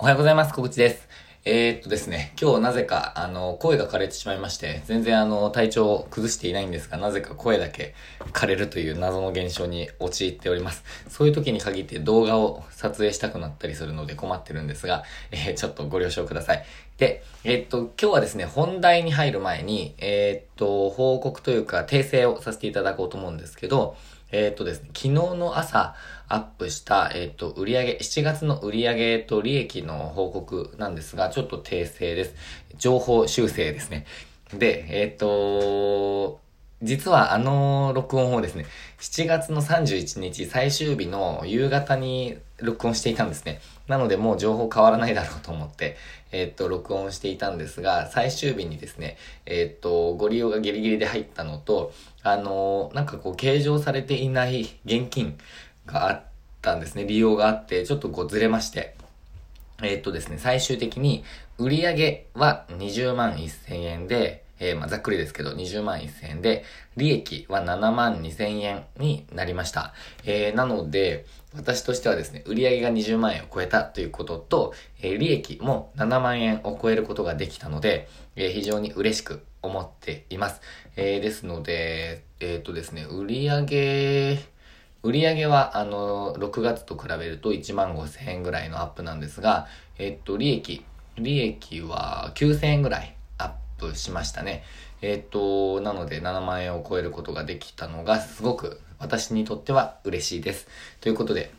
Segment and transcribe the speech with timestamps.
[0.00, 0.54] おはようございます。
[0.54, 1.08] 小口です。
[1.44, 7.96] えー、っとですね、今日なぜか、あの、声が枯れてしまいまして、全然あの、体調を崩していないんですが、なぜか声だけ
[8.32, 10.84] 枯れるという謎の現象に陥っております。
[11.08, 15.02] そういう時に限って動画を撮影したくなったりするので困ってるんですが、
[15.32, 16.64] えー、ちょっとご了承ください。
[16.96, 23.96] で、えー、っと、今日はですね、本題に入る前に、えっと、報告というか、訂正をさせていただこうと思うんですけど、
[24.30, 25.94] えっ、とですね、昨日の朝
[26.28, 32.34] アップした、えっ、と、売上、7月の売上と利益の報告なんですが、ちょっと訂正です。
[32.76, 34.06] 情報修正ですね。
[34.52, 36.40] で、えっ、と、
[36.82, 38.66] 実はあの録音をですね、
[39.00, 43.60] 7月の31日最終日の夕方に録音していたんですね。
[43.88, 45.96] なのでもう情報変わらないだろうと思って、
[46.30, 49.16] えー、っと、録音していたんですが、最終日にですね、
[49.46, 55.38] えー、っと、ご利用がギリギリで入ったのと、あのー、なんかこう、計上されていない現金
[55.90, 56.22] があっ
[56.62, 57.04] たんですね。
[57.04, 58.94] 利用があって、ちょっとこうずれまして、
[59.82, 61.24] えー、っとですね、最終的に
[61.56, 66.64] 売上は20万1000円で、えー、まあ、ざっくりですけど、20万1000円で、
[66.96, 69.94] 利益は7万2000円になりました。
[70.24, 71.26] えー、なので、
[71.56, 80.60] 私としてはですね、売上が20万円を超えたということと、えー、利益も7万円を超えることができたので、え、非常に嬉しく思っています。
[80.96, 84.38] え、ですので、えっ、とですね、売上
[85.02, 90.84] 売り上げは、あの、6月と比べると1万5千円ぐらいのアップなんですが、えっ、と、利益、
[91.16, 94.64] 利益は9千円ぐらいアップしましたね。
[95.00, 100.66] えっ、と、なので7万円を超えることができたのがすごく私にとっては嬉しいです。
[101.00, 101.52] ということで、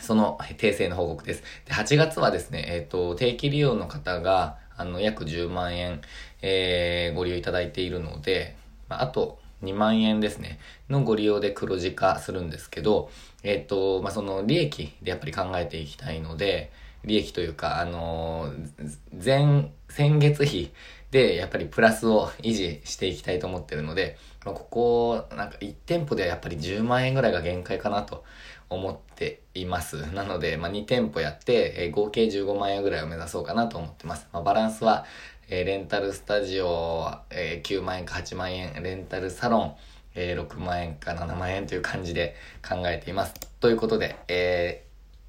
[0.00, 1.42] その訂正の報告です。
[1.66, 6.02] で、8月はですね、えっ、と、定期利用の方が、あの、約10万円、
[6.40, 8.56] えー、ご利用いただいているので、
[8.88, 10.58] まあ、あと、2万円ですね、
[10.88, 13.10] のご利用で黒字化するんですけど、
[13.42, 16.72] えっ、と、まあ、その利益でやっぱり考えていきたいので、
[17.04, 20.72] 利益というか、あのー、前、先月比
[21.10, 28.24] で、やっぱりプラスを維持していきたいと思ってるので、まあ、ここ、なんか1店舗ではやっぱり10万円ぐらいが限界かなと
[28.68, 30.12] 思っています。
[30.12, 34.28] なので、まあ、2店舗やって、え、合計15万円ぐらいを目指そうかなと思ってます。
[34.32, 35.04] まあ、バランスは、
[35.52, 39.74] えー、レンタルスタジオ、えー、9万円か8万円、レンタルサロン、
[40.14, 43.34] えー、6万円か7万円という感じで考えています。
[43.58, 44.84] ということで、え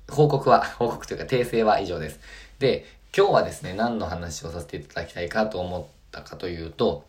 [0.07, 2.19] ー、報告は、 報告というか訂正は以上です。
[2.59, 2.85] で、
[3.17, 7.03] 今日はですね、何の話をさせていただきたいかと思ったかというと、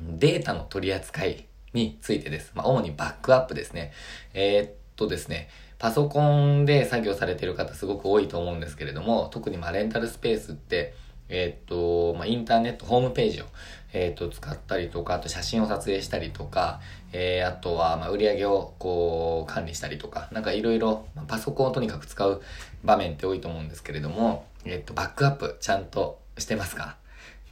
[0.00, 2.50] データの取り扱いについてです。
[2.56, 3.92] まあ、主にバックアップですね。
[4.34, 5.48] えー、っとですね、
[5.78, 10.94] パソコンで作業されている方すごく多いと思うんですけれども、特にまあレンタルスペースって、
[11.34, 13.46] えー、っと、まあ、インターネット、ホームページを、
[13.94, 16.80] えー、っと、使ったりとか、あと写真を撮影したりとか、
[17.12, 22.42] えー、あとは、ま、売り上げを、こう、管理したりとか、なんかいろいろ、パソコンをとにかく使う
[22.84, 26.96] 場面って多いと思うんですけれども、えっと、バックアップちゃんとしてますか？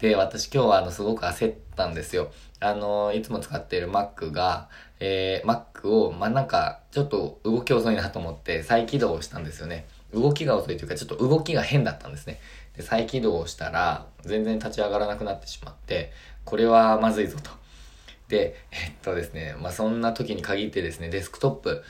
[0.01, 2.31] で、私今日はあの、すごく焦ったんですよ。
[2.59, 4.69] あの、いつも使っている Mac が、
[4.99, 9.87] えー、Mac を、まあ、なんか、ちょっと動き遅いなと思って再起動したんですよね。
[10.13, 12.41] 動きが遅いというか、ちょっと動きが変だったんですね。
[12.77, 16.13] で、再起動したら、全然立ち上がらなくなってしまって、
[16.45, 17.51] これはまずいぞと。
[18.29, 21.83] で、えっとですね、まあ、そんな時に限ってですね、デスクトップ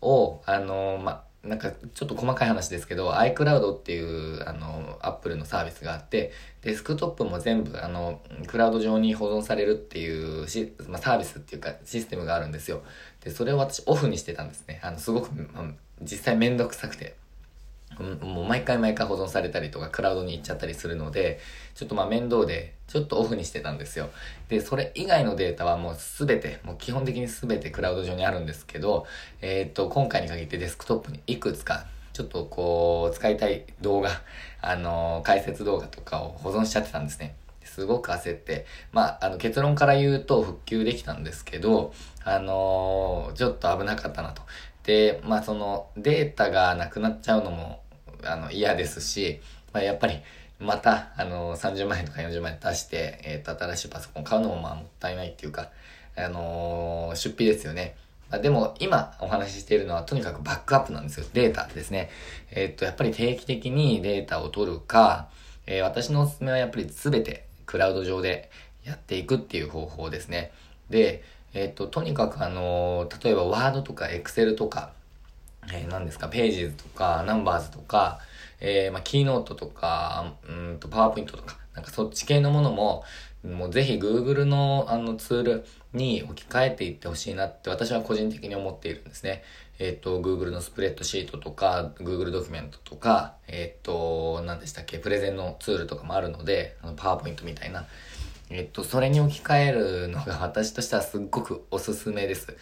[0.00, 12.82] を、あの、まあ、なんかちょっと細かい話ですけど iCloud っていうあの Apple のサービスがあってデスクトップも全部あのクラウド上に保存されるっていうし、まあ、サービスっていうかシステムがあるんですよ
[13.22, 15.64] でそれを私オフにしてたんですねあのすごく、まあ、
[16.02, 17.14] 実際めんどくさくて
[18.02, 21.40] もう毎回毎回保存されたりとかクラウドに行っちゃったりするので、
[21.74, 24.10] ちょっとまあ面倒で、ちょっとオフにしてたんですよ。
[24.48, 29.06] で、それ以外のデータはもうすべて、もう基本的にすべてクラウド上にあるんですけど、
[29.40, 34.10] えっ、と、今回に限ってデスクトップにいくつか、ちょっとこう、使いたい動画、
[34.60, 37.36] あのー、解説動画とかを保存しちゃってたんですね。
[37.64, 41.92] すごく焦って、まあ、あの結論から言うと復旧できたんですけど、
[42.24, 44.42] あのー、ちょっと危なかったなと。
[44.82, 47.82] で、まあそのデータがなくなっちゃうのも
[48.24, 49.40] あの、嫌ですし、
[49.72, 50.20] まあ、やっぱり、
[50.58, 55.70] また、あの、30万円とか40万円出して、えっ、ー、と、新しいパソコン買うのもまあもったいないっていうか、
[56.16, 57.96] あのー、出費ですよね。
[58.30, 61.26] まあ、でも、今お話ししているのはとにかくバックアップなんですよ。
[61.32, 62.10] データですね。
[62.50, 65.28] えっ、ー、と、やっぱり定期的にデータを取るか、
[65.68, 68.50] え私のおすすめはやっぱり全てクラウド上で
[68.84, 70.50] やっていくっていう方法ですね。
[70.88, 71.22] で、
[71.52, 74.92] えっ、と、とにかくあの例えばワードとかエクセルとか、
[75.72, 78.20] えー、何ですか、ページズとか、ナンバーズとか、
[78.60, 83.04] えー、まあ、キーノートとか、うんと、パワーポイントとか、なんかそっち系のものも、
[83.44, 89.44] もうぜひ Google のあのツールに置き換えていってほしいなって私は個人的に思っているんですね。
[89.78, 97.86] えっ、ー、と、Google のスプレッドシートとか、Google ドキュメントとか、えっ、ー、と、何でしたっけ、プレゼンのツールとかもあるので、あのパワーポイントみたいな。
[98.50, 102.56] えっ、ー、と、それに置き換えるのが私としてはすっごくおすすめです。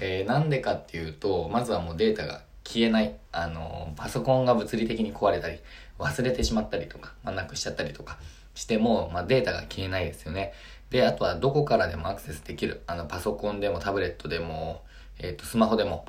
[0.00, 3.14] えー、なんでかっていうと、まずはもうデータが消えない。
[3.32, 5.60] あの、パソコンが物理的に壊れたり、
[5.98, 8.18] 忘れてしまったりとか、まあ、なくしちゃったりとか
[8.54, 10.52] しても、まあ、データが消えないですよね。
[10.90, 12.82] で、あとはどこからでもアクセスできる。
[12.86, 14.82] あの、パソコンでもタブレットでも、
[15.18, 16.06] えっ、ー、と、スマホでも、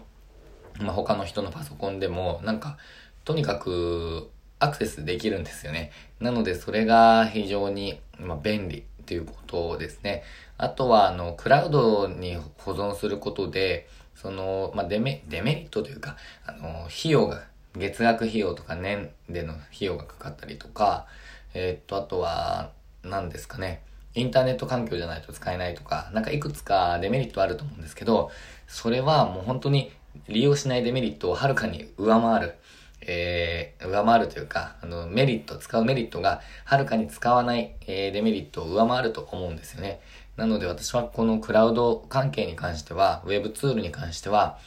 [0.80, 2.78] まあ、他の人のパソコンでも、なんか、
[3.24, 4.30] とにかく
[4.60, 5.92] アクセスできるんですよね。
[6.20, 10.24] なので、それが非常に、まあ、便利っていうことですね。
[10.62, 17.42] あとは、あの、クラウドに保存することで、その、まあ、デメ、デメリットというか、あの、費用が、
[17.76, 21.08] 月額費用とか年での費用がかかったりとか、
[21.56, 22.72] えー、っと、あとは、
[23.04, 23.82] 何ですかね。
[24.14, 28.30] インターネット環境じゃないと使えないとか、なんかいくつかデメリットあると思うんですけど、
[28.68, 29.92] それはもう本当に
[30.28, 32.56] 利用しないデメリットをはるかに上回る、
[33.02, 40.02] えー、上回るというか、あの、メリット、使うメリットがはるかに使わない、えー、デメリットを上回ると思うんですよね。
[40.38, 44.58] なので私はこのクラウド関係に関しては、ウェブツールに関しては、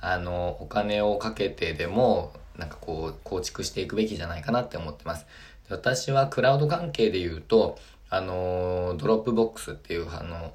[0.00, 5.26] あの、お金をかけてでも、なんかこう、構築していくべきじゃないかなって思ってます。
[5.68, 7.78] 私はクラウド関係で言うと、
[8.10, 10.52] あの、 Dropbox っていう、あの、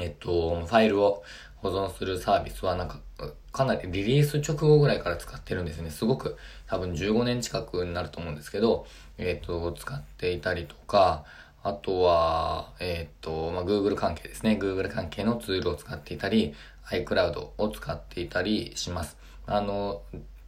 [0.00, 1.22] えっと、ファイルを
[1.56, 3.00] 保存するサービスはなんか、
[3.52, 5.90] かなりリリース直後ぐらいから使ってるんですね。
[5.90, 8.86] すごく多分15年近くになると思うんですけど、
[9.18, 11.24] えっ、と、使っていたりとか、
[11.64, 14.58] あとは、えっ、と、まあ、Google 関係ですね。
[14.60, 16.54] Google 関係のツールを使っていたり、
[16.90, 19.16] iCloud を使っていたりします。
[19.46, 20.02] あの、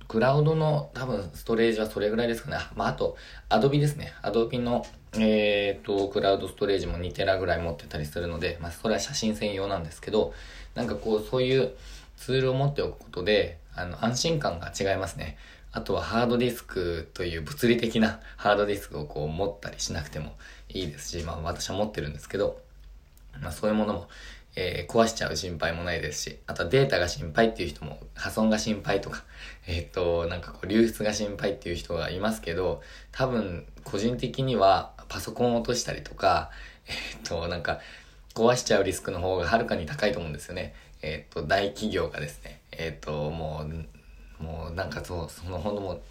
[0.08, 2.56] クラウドの多分ストレージはそれぐらいですかね。
[2.74, 3.16] まあ、あと、
[3.48, 4.12] Adobe ですね。
[4.22, 4.84] Adobe の、
[5.16, 10.34] えっ、と、クラウドストレージも2テラぐらい持ってたりするので、まあ、それは写真専用なんですけど、
[10.74, 11.74] なんかこう、そういう
[12.16, 15.36] ツールを持っておくことで、あの、安心感が違いますね。
[15.74, 20.34] あとはハードディスクという物理的なハードディスクをこう持ったりしなくても
[20.74, 22.60] いいですし、まあ私は持ってるんですけど、
[23.40, 24.08] まあそういうものも
[24.56, 29.24] えー、壊しちゃう心配もないですし、あとデータが心配っていう人も、破損が心配とか、
[29.66, 36.50] えっ、と、なんかこう流出が心配っていう人がいますけど、多分、個人的にはパソコン落としたりとか、
[36.86, 37.80] えっ、と、なんか、
[38.34, 40.74] 壊しちゃうリスクの方がはるかに高いと思うんですよね。
[41.02, 43.66] えっ、と、大企業がですね、えっ、と、も
[44.40, 46.02] う、もうなんかそう、そのほんともう、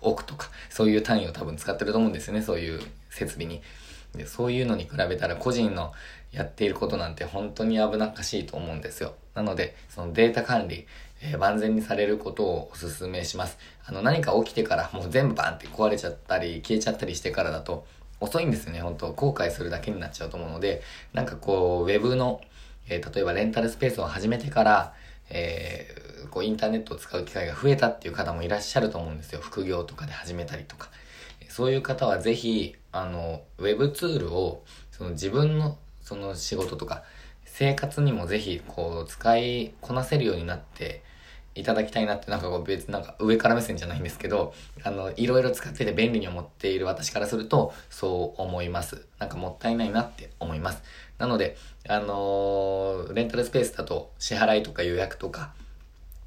[0.00, 2.80] 億とか、そういう単位を多分使ってると思うんですよね、そういう
[3.10, 3.62] 設備に。
[4.14, 5.92] で、そういうのに比べたら個人の
[6.32, 9.14] やっていることなんて本当に危なっかしいと思うんですよ。
[9.34, 10.86] なので、そのデータ管理、
[11.22, 13.58] えー、万全にされることをお勧めします。
[13.86, 17.86] あの、何か起きてからもう全部バンって壊れちゃったり、消えちゃったりしてからだと、
[18.20, 20.82] 遅いんですよね、本当後悔するだけになっちゃうと思うので、
[21.12, 22.40] なんかこう、ウェブの、
[22.88, 24.94] えー、例えばレンタルスペースを始めてから、
[25.30, 29.40] えー、こう、インターネットを使う機会が増えたっていう方もいらっしゃると思うんですよ。
[29.40, 30.90] 副業とかで始めたりとか。
[31.48, 37.04] そういう方はぜひ、あの、ウェブツールを、その自分の、その仕事とか、
[37.44, 41.02] 生活にもぜひ、こう、使いこなせるようになって
[41.54, 49.06] いただきたいなって、なんかこう別、なんか上から目線じゃないんですけど、あの、いろいろ使ってて便利に思っている私からすると、そう思います。
[49.18, 50.82] なんかもったいないなって思います。
[51.18, 51.56] なので、
[51.88, 55.54] あのー、レンタルスペースだと支払いとか予約とか、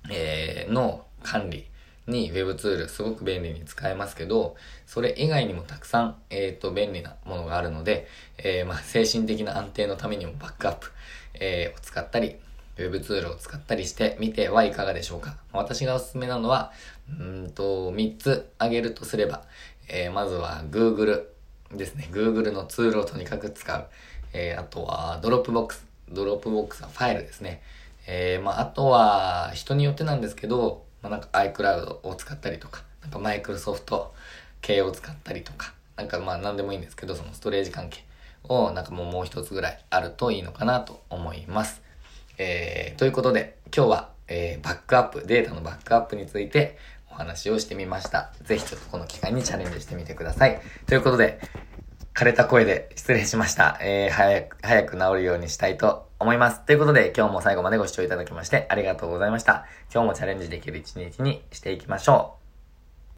[0.09, 1.67] えー、の管理、
[2.07, 8.07] に Web ツールすごく便利に使えますけど、それ以外にもたくさん、えっ、ー、と、便利なものがあるので、
[8.37, 10.91] えー、まあ、精神的な安定のためにもバックアップ、
[11.33, 12.37] えー、を使ったり、
[12.77, 15.37] Web ツールを使ったりしてみてはいかがでしょうか。
[15.51, 16.71] 私がおすすめなのは、
[17.09, 19.43] うんと、3つ挙げるとすれば、
[19.87, 21.25] えー、まずは Google
[21.71, 22.07] ですね。
[22.11, 23.87] Google のツールをとにかく使う。
[24.33, 25.81] えー、あとは Dropbox。
[26.11, 27.61] Dropbox はファイルですね。
[28.05, 34.13] えー、まあ、あとは人によってなんですけど、まあ、なんか iCloud を使ったりとか、なんかマイクロソフト
[34.61, 38.03] 系を使ったりとか、なんかまあ何でもいいんですけど、そのストレージ関係
[38.43, 41.81] をなんかもうもう一つぐらいあるといいのかなと思います。
[42.37, 46.77] えー、ということで今日は、えー、バックアップ、データのバックアップについて
[47.11, 48.31] お話をしてみました。
[48.43, 50.61] ぜひちょっとこの機会にチャレンジしてみてください。
[50.85, 51.39] ということで、
[52.13, 53.77] 枯れた声で失礼しました。
[53.81, 56.65] えー、早く、早く治るようにしたいと思います。
[56.65, 59.65] ということで、今日も最後までご視聴いただきましてありがとうございました。
[59.93, 62.36] 今日もチャレンジできる一日にしていきましょう。